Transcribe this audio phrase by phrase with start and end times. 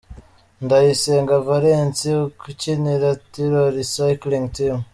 [0.63, 1.99] Ndayisenga Valens
[2.51, 4.77] ukinira Tirol Cycling Team.